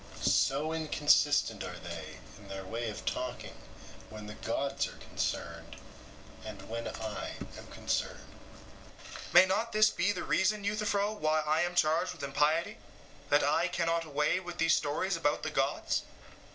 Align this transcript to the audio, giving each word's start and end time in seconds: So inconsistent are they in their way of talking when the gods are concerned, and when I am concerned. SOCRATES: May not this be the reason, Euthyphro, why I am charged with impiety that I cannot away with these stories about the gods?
So 0.25 0.73
inconsistent 0.73 1.63
are 1.63 1.77
they 1.77 2.17
in 2.35 2.47
their 2.47 2.65
way 2.65 2.89
of 2.89 3.05
talking 3.05 3.53
when 4.09 4.25
the 4.25 4.33
gods 4.33 4.87
are 4.87 4.97
concerned, 4.97 5.75
and 6.43 6.67
when 6.67 6.87
I 6.87 7.35
am 7.55 7.67
concerned. 7.67 8.25
SOCRATES: 8.97 9.33
May 9.35 9.45
not 9.45 9.73
this 9.73 9.91
be 9.91 10.11
the 10.11 10.23
reason, 10.23 10.63
Euthyphro, 10.63 11.13
why 11.13 11.41
I 11.41 11.61
am 11.61 11.75
charged 11.75 12.13
with 12.13 12.23
impiety 12.23 12.79
that 13.29 13.43
I 13.43 13.67
cannot 13.67 14.03
away 14.03 14.39
with 14.39 14.57
these 14.57 14.75
stories 14.75 15.15
about 15.15 15.43
the 15.43 15.51
gods? 15.51 16.01